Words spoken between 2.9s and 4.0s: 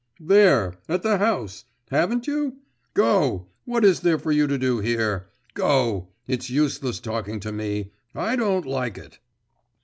Go! What is